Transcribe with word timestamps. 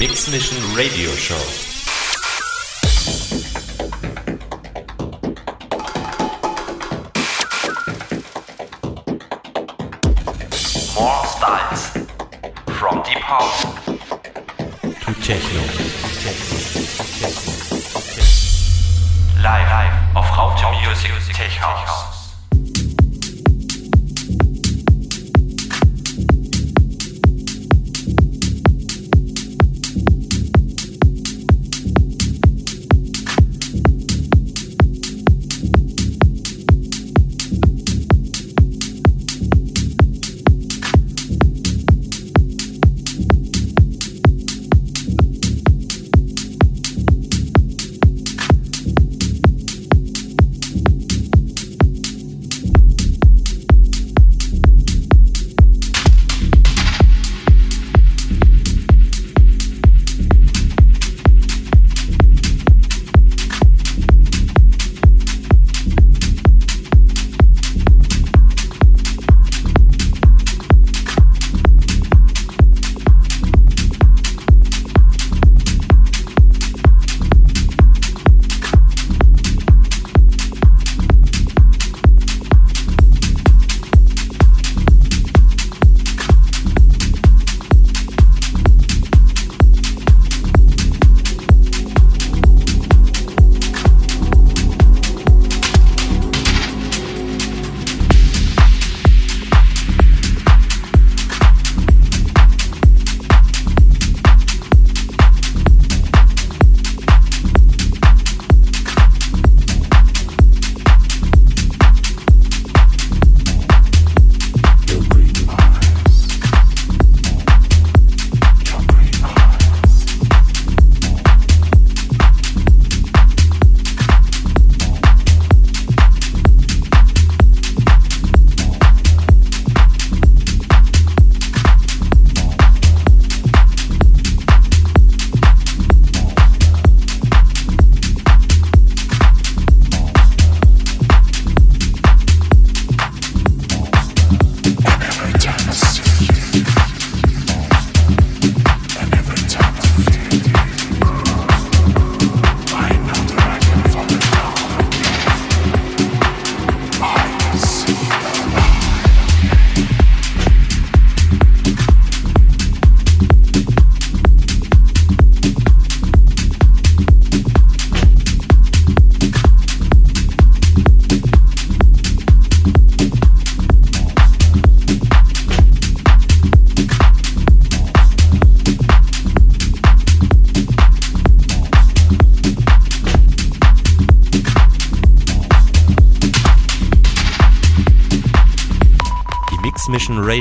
Mix 0.00 0.30
Mission 0.32 0.56
Radio 0.74 1.10
Show. 1.10 1.34
More 10.96 11.26
styles. 11.26 11.82
From 12.78 13.02
deep 13.02 13.18
house 13.18 13.62
To 14.80 15.12
Techno. 15.20 15.60
live, 19.42 19.68
live 19.68 20.16
auf 20.16 20.34
Raute 20.34 20.64
Music 20.80 21.34
Tech 21.34 21.60
House. 21.60 22.09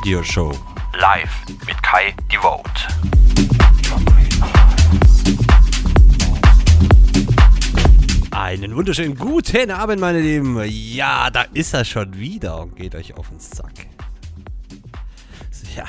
Radio 0.09 0.23
Show. 0.23 0.51
Live 0.99 1.29
mit 1.67 1.83
Kai 1.83 2.15
Devote. 2.31 2.71
Einen 8.31 8.75
wunderschönen 8.75 9.15
guten 9.15 9.69
Abend, 9.69 10.01
meine 10.01 10.19
Lieben. 10.19 10.63
Ja, 10.65 11.29
da 11.29 11.43
ist 11.53 11.75
er 11.75 11.85
schon 11.85 12.17
wieder 12.17 12.59
und 12.59 12.75
geht 12.75 12.95
euch 12.95 13.15
auf 13.19 13.29
den 13.29 13.39
Sack. 13.39 13.85
Ja, 15.75 15.85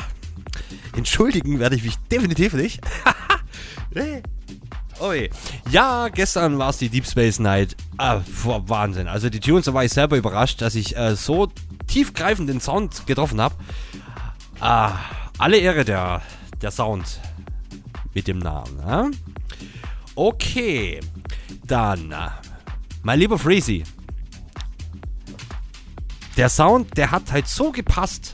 entschuldigen 0.94 1.58
werde 1.58 1.76
ich 1.76 1.84
mich 1.84 1.96
definitiv 2.10 2.52
nicht. 2.52 2.82
Oh 5.02 5.14
je. 5.14 5.30
Ja, 5.70 6.08
gestern 6.08 6.58
war 6.58 6.68
es 6.68 6.76
die 6.76 6.90
Deep 6.90 7.06
Space 7.06 7.38
Night. 7.38 7.74
Ah, 7.96 8.20
Wahnsinn. 8.44 9.08
Also 9.08 9.30
die 9.30 9.40
Tunes, 9.40 9.64
da 9.64 9.72
war 9.72 9.82
ich 9.82 9.92
selber 9.92 10.18
überrascht, 10.18 10.60
dass 10.60 10.74
ich 10.74 10.94
äh, 10.94 11.16
so 11.16 11.48
tiefgreifend 11.86 12.50
den 12.50 12.60
Sound 12.60 13.06
getroffen 13.06 13.40
habe. 13.40 13.54
Ah, 14.72 15.00
alle 15.38 15.58
Ehre 15.58 15.84
der, 15.84 16.22
der 16.62 16.70
Sound 16.70 17.18
mit 18.14 18.28
dem 18.28 18.38
Namen. 18.38 18.78
Ja? 18.78 19.10
Okay, 20.14 21.00
dann, 21.66 22.14
mein 23.02 23.18
lieber 23.18 23.36
Freezy. 23.36 23.82
Der 26.36 26.48
Sound, 26.48 26.96
der 26.96 27.10
hat 27.10 27.32
halt 27.32 27.48
so 27.48 27.72
gepasst. 27.72 28.32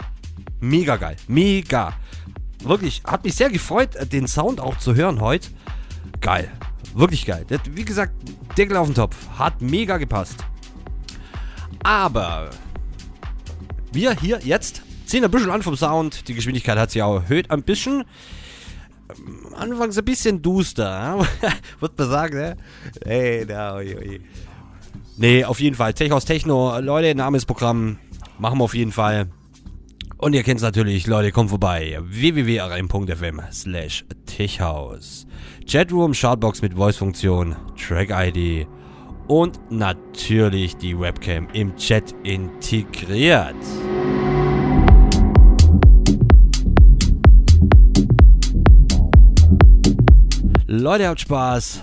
Mega 0.61 0.97
geil. 0.97 1.17
Mega. 1.27 1.95
Wirklich, 2.63 3.03
hat 3.07 3.25
mich 3.25 3.35
sehr 3.35 3.49
gefreut, 3.49 3.97
den 4.13 4.29
Sound 4.29 4.61
auch 4.61 4.77
zu 4.77 4.95
hören 4.95 5.23
heute. 5.23 5.49
Geil. 6.21 6.53
Wirklich 6.93 7.25
geil. 7.25 7.47
Wie 7.71 7.87
gesagt, 7.87 8.13
Deckel 8.59 8.77
auf 8.77 8.89
den 8.89 8.95
Topf. 8.95 9.17
Hat 9.39 9.63
mega 9.63 9.97
gepasst. 9.97 10.45
Aber 11.83 12.51
wir 13.91 14.13
hier 14.13 14.39
jetzt 14.45 14.83
ziehen 15.07 15.25
ein 15.25 15.31
bisschen 15.31 15.51
an 15.51 15.63
vom 15.63 15.77
Sound. 15.77 16.29
Die 16.29 16.35
Geschwindigkeit 16.35 16.79
hat 16.79 16.91
sich 16.91 17.03
auch 17.03 17.23
erhöht 17.23 17.51
ein 17.51 17.63
bisschen. 17.63 18.05
Ähm, 19.11 19.55
Anfangs 19.55 19.97
ein 19.97 20.05
bisschen 20.05 20.43
duster. 20.43 21.27
Würde 21.81 21.95
man 21.99 22.11
sagen, 22.11 22.37
ne? 22.37 22.57
Hey, 23.05 23.47
da, 23.47 23.77
oi, 23.77 23.97
oi. 23.97 24.21
Nee, 25.17 25.45
auf 25.45 25.61
jeden 25.61 25.77
Fall. 25.77 25.95
Tech 25.95 26.13
aus 26.13 26.25
Techno. 26.25 26.79
Leute, 26.81 27.15
Namensprogramm 27.15 27.99
machen 28.39 28.59
wir 28.59 28.65
auf 28.65 28.75
jeden 28.75 28.93
Fall. 28.93 29.29
Und 30.19 30.33
ihr 30.33 30.43
kennt 30.43 30.59
es 30.59 30.63
natürlich, 30.63 31.07
Leute, 31.07 31.31
kommt 31.31 31.51
vorbei. 31.51 31.99
www.rm.fm 32.03 33.43
slash 33.53 34.05
techhaus. 34.25 35.27
Chatroom, 35.67 36.15
Shoutbox 36.15 36.63
mit 36.63 36.75
Voice-Funktion, 36.75 37.57
Track-ID 37.77 38.67
und 39.29 39.61
natürlich 39.71 40.77
die 40.77 40.99
Webcam 40.99 41.49
im 41.53 41.77
Chat 41.77 42.15
integriert. 42.23 43.57
Leute, 50.69 51.07
habt 51.07 51.21
Spaß. 51.21 51.81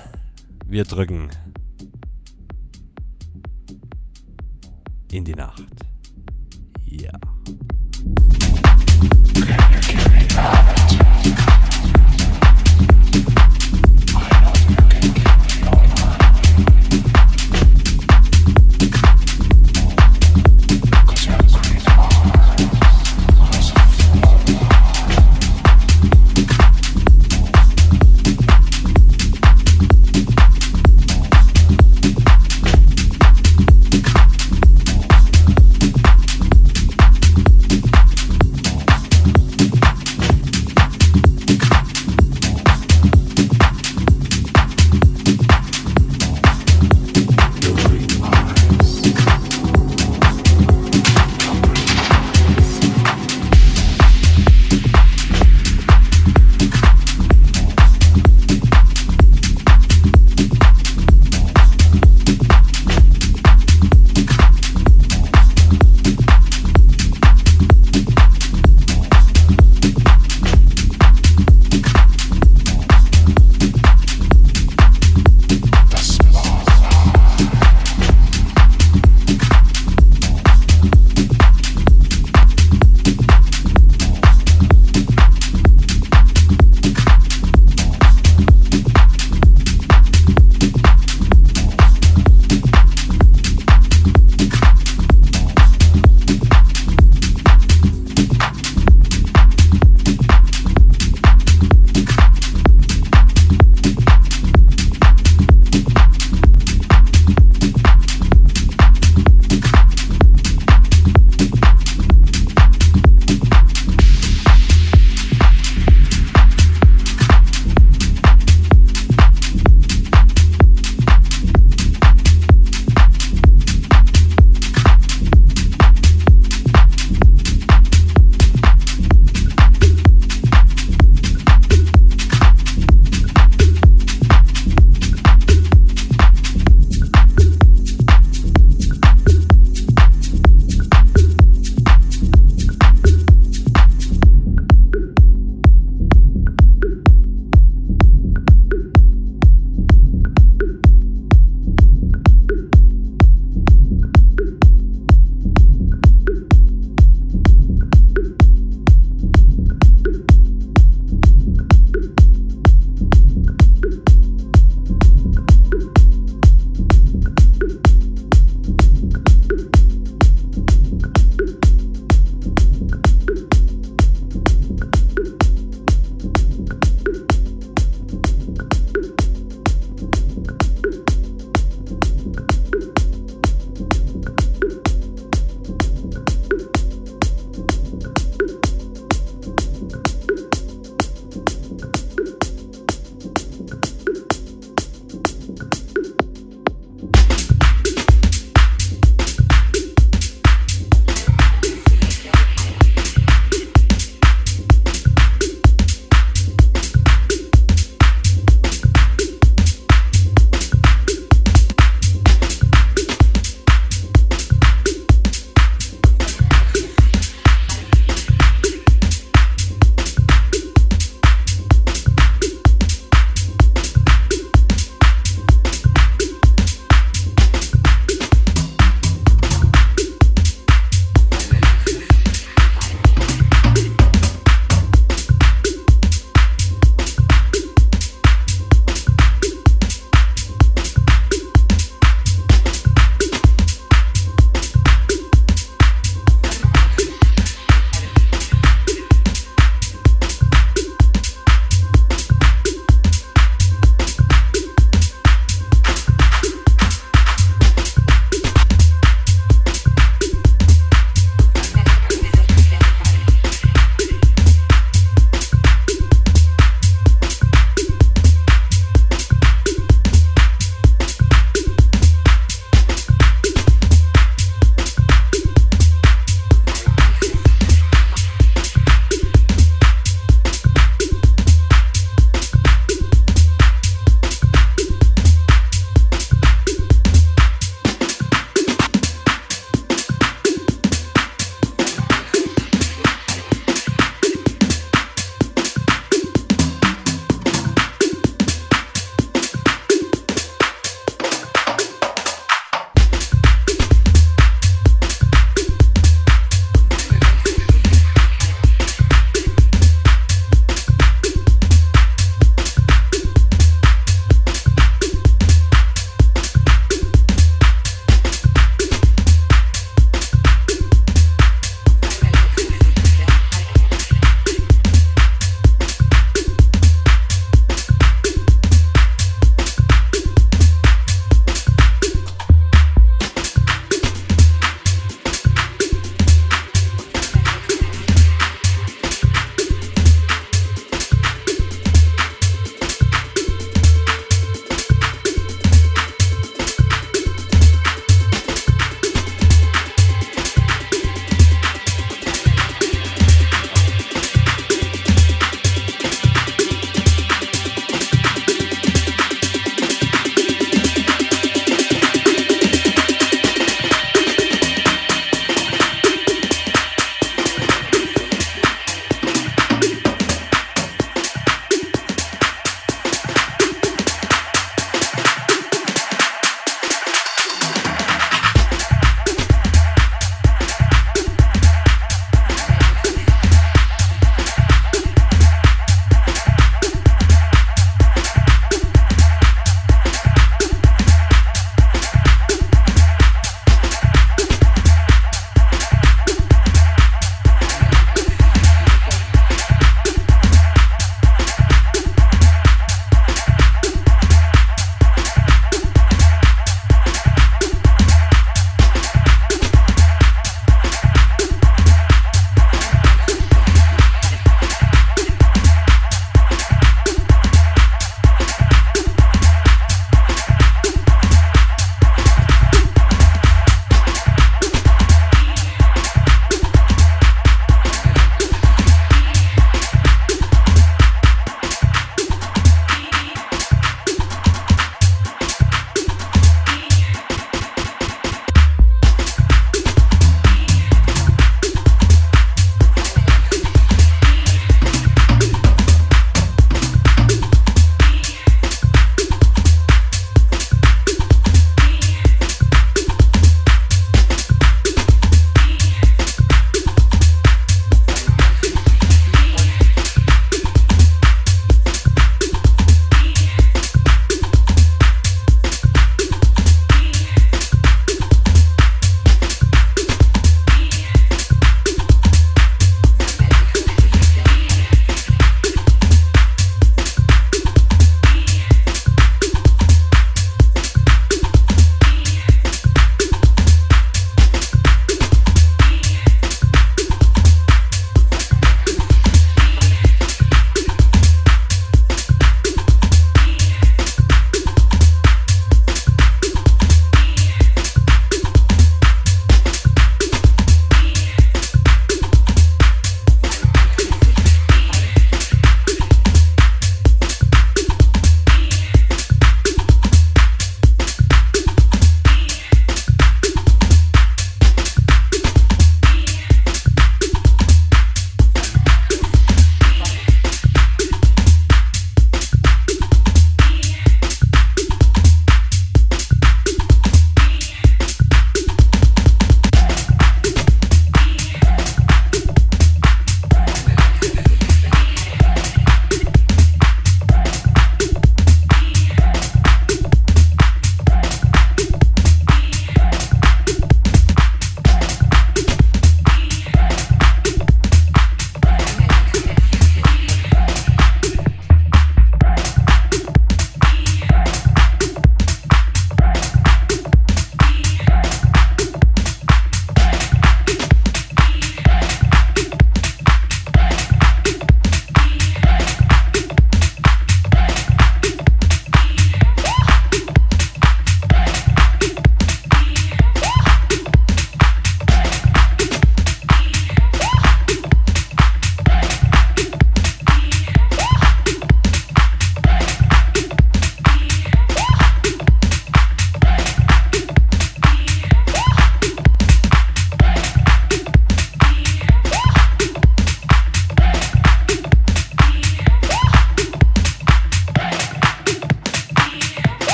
Wir 0.68 0.84
drücken 0.84 1.30
in 5.10 5.24
die 5.24 5.34
Nacht. 5.34 5.64
Ja. 6.86 7.12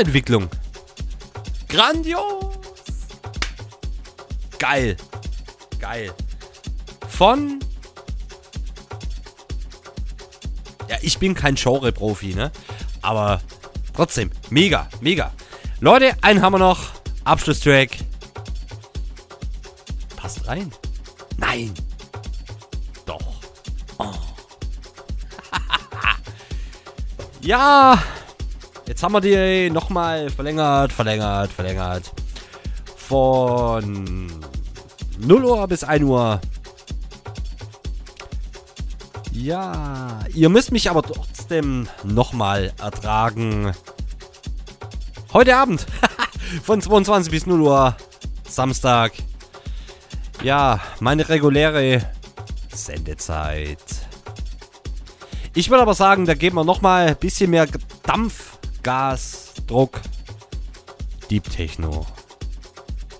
Soundentwicklung. 0.00 0.48
Grandios. 1.68 2.56
Geil. 4.58 4.96
Geil. 5.78 6.10
Von. 7.06 7.60
Ja, 10.88 10.96
ich 11.02 11.18
bin 11.18 11.34
kein 11.34 11.54
Genre-Profi, 11.54 12.34
ne? 12.34 12.50
Aber 13.02 13.42
trotzdem, 13.92 14.30
mega, 14.48 14.88
mega. 15.02 15.32
Leute, 15.80 16.16
einen 16.22 16.40
haben 16.40 16.54
wir 16.54 16.58
noch. 16.58 16.92
Abschlusstrack. 17.24 17.90
Passt 20.16 20.46
rein. 20.46 20.72
Nein. 21.36 21.74
Doch. 23.04 23.20
Oh. 23.98 24.14
ja. 27.42 28.02
Jetzt 29.00 29.04
haben 29.06 29.14
wir 29.14 29.22
die 29.22 29.70
nochmal 29.70 30.28
verlängert, 30.28 30.92
verlängert, 30.92 31.50
verlängert. 31.50 32.12
Von 32.96 34.30
0 35.18 35.42
Uhr 35.42 35.66
bis 35.68 35.84
1 35.84 36.04
Uhr. 36.04 36.38
Ja, 39.32 40.18
ihr 40.34 40.50
müsst 40.50 40.70
mich 40.70 40.90
aber 40.90 41.00
trotzdem 41.00 41.88
nochmal 42.04 42.74
ertragen. 42.78 43.72
Heute 45.32 45.56
Abend. 45.56 45.86
Von 46.62 46.82
22 46.82 47.30
bis 47.32 47.46
0 47.46 47.58
Uhr. 47.58 47.96
Samstag. 48.46 49.12
Ja, 50.42 50.78
meine 51.00 51.26
reguläre 51.26 52.02
Sendezeit. 52.70 53.78
Ich 55.54 55.70
würde 55.70 55.80
aber 55.80 55.94
sagen, 55.94 56.26
da 56.26 56.34
geben 56.34 56.56
wir 56.56 56.64
nochmal 56.64 57.08
ein 57.08 57.16
bisschen 57.16 57.50
mehr 57.50 57.66
Dampf, 58.02 58.39
Gas, 58.82 59.54
Druck. 59.66 60.00
Deep 61.30 61.48
Techno. 61.50 62.06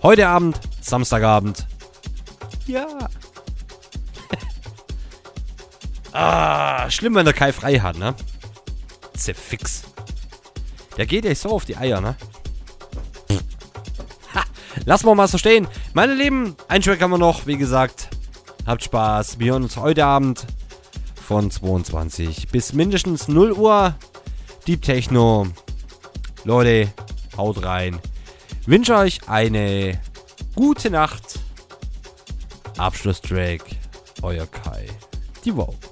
Heute 0.03 0.27
Abend, 0.27 0.59
Samstagabend. 0.81 1.65
Ja. 2.67 2.87
ah, 6.11 6.89
schlimm, 6.89 7.15
wenn 7.15 7.25
der 7.25 7.33
Kai 7.33 7.53
frei 7.53 7.79
hat, 7.79 7.97
ne? 7.97 8.15
Zerfix. 9.15 9.83
Der 10.97 11.05
geht 11.05 11.25
echt 11.25 11.41
so 11.41 11.49
auf 11.49 11.65
die 11.65 11.77
Eier, 11.77 12.01
ne? 12.01 12.15
Ha, 14.33 14.43
lassen 14.85 15.05
wir 15.05 15.15
mal 15.15 15.27
so 15.27 15.37
stehen. 15.37 15.67
Meine 15.93 16.15
Lieben, 16.15 16.55
einen 16.67 16.83
Track 16.83 17.01
haben 17.01 17.11
wir 17.11 17.17
noch, 17.17 17.45
wie 17.45 17.57
gesagt. 17.57 18.09
Habt 18.65 18.83
Spaß. 18.83 19.39
Wir 19.39 19.53
hören 19.53 19.63
uns 19.63 19.77
heute 19.77 20.05
Abend 20.05 20.45
von 21.15 21.49
22 21.49 22.49
bis 22.49 22.73
mindestens 22.73 23.27
0 23.27 23.53
Uhr. 23.53 23.95
Deep 24.67 24.81
Techno. 24.81 25.47
Leute, 26.43 26.91
haut 27.37 27.63
rein. 27.63 27.99
Wünsche 28.65 28.95
euch 28.95 29.19
eine 29.27 29.99
gute 30.55 30.89
Nacht. 30.89 31.39
Abschlusstrack. 32.77 33.61
Euer 34.21 34.45
Kai. 34.45 34.85
Die 35.43 35.51
Vote. 35.51 35.90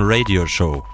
Radio 0.00 0.44
Show. 0.46 0.93